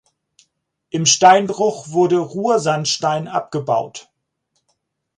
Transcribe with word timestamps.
Im 0.89 1.05
Steinbruch 1.05 1.89
wurde 1.89 2.17
Ruhrsandstein 2.17 3.27
abgebaut. 3.27 4.09